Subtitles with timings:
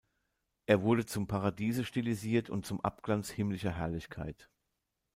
[0.65, 4.49] Er wurde zum Paradiese stilisiert und zum Abglanz himmlischer Herrlichkeit.